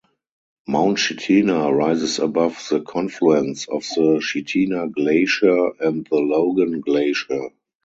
[0.67, 7.51] Mount Chitina rises above the confluence of the Chitina Glacier and the Logan Glacier.